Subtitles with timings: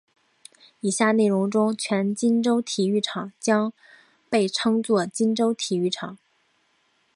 [0.79, 3.71] 以下内容中新金州体育场将
[4.31, 6.17] 被称作金州体育场。